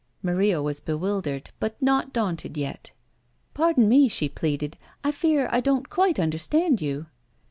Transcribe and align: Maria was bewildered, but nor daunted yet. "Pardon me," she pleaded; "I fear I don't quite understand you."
Maria 0.23 0.63
was 0.63 0.79
bewildered, 0.79 1.51
but 1.59 1.79
nor 1.79 2.05
daunted 2.05 2.57
yet. 2.57 2.91
"Pardon 3.53 3.87
me," 3.87 4.07
she 4.07 4.27
pleaded; 4.27 4.75
"I 5.03 5.11
fear 5.11 5.47
I 5.51 5.59
don't 5.61 5.91
quite 5.91 6.19
understand 6.19 6.81
you." 6.81 7.05